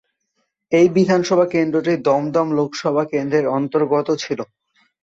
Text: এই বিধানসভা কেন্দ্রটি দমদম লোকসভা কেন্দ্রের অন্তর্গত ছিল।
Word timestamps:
এই 0.71 0.87
বিধানসভা 0.95 1.45
কেন্দ্রটি 1.53 1.93
দমদম 2.07 2.47
লোকসভা 2.57 3.03
কেন্দ্রের 3.11 3.45
অন্তর্গত 3.57 4.07
ছিল। 4.23 4.39